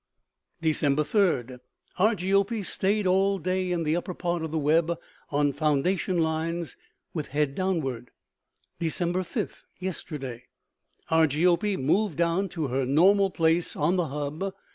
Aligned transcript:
"Dec. 0.63 1.05
3; 1.45 1.57
Argiope 1.99 2.65
stayed 2.65 3.05
all 3.05 3.37
day 3.37 3.71
in 3.71 3.83
the 3.83 3.95
upper 3.95 4.15
part 4.15 4.41
of 4.41 4.49
the 4.49 4.57
web, 4.57 4.97
on 5.29 5.53
foundation 5.53 6.17
lines, 6.23 6.75
with 7.13 7.27
head 7.27 7.53
downward. 7.53 8.09
"Dec. 8.79 9.23
5; 9.23 9.63
yesterday 9.77 10.45
Argiope 11.11 11.77
moved 11.77 12.17
down 12.17 12.49
to 12.49 12.69
her 12.69 12.83
normal 12.83 13.29
place 13.29 13.75
on 13.75 13.95
the 13.95 14.07
hub. 14.07 14.55